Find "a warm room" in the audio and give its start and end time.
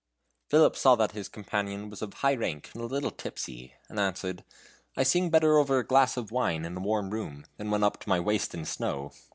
6.75-7.45